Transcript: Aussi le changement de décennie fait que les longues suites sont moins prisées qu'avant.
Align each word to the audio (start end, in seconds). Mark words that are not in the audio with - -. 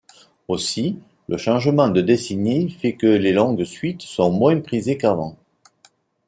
Aussi 0.47 0.97
le 1.29 1.37
changement 1.37 1.87
de 1.87 2.01
décennie 2.01 2.71
fait 2.71 2.95
que 2.95 3.05
les 3.05 3.33
longues 3.33 3.63
suites 3.65 4.01
sont 4.01 4.31
moins 4.31 4.59
prisées 4.59 4.97
qu'avant. 4.97 5.37